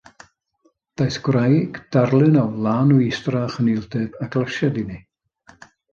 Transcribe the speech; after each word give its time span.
Daeth 1.01 1.17
gwraig, 1.27 1.77
darlun 1.95 2.39
o 2.43 2.45
lanweithdra 2.69 3.43
a 3.49 3.53
chynildeb, 3.57 4.17
a 4.27 4.31
glasiaid 4.37 4.81
inni. 4.85 4.99